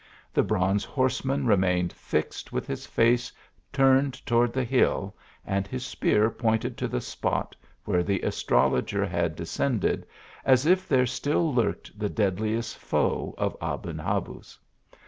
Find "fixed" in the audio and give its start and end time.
1.93-2.51